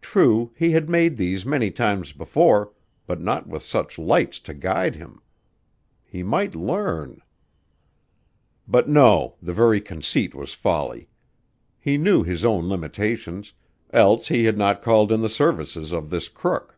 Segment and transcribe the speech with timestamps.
[0.00, 2.72] True, he had made these many times before,
[3.06, 5.20] but not with such lights to guide him.
[6.04, 7.22] He might learn
[8.66, 11.10] But no, the very conceit was folly.
[11.78, 13.52] He knew his own limitations,
[13.92, 16.76] else he had not called in the services of this crook.